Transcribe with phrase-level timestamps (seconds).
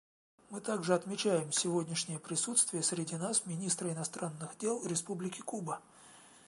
[0.49, 5.79] Мы также отмечаем сегодняшнее присутствие среди нас министра иностранных дел Республики Куба.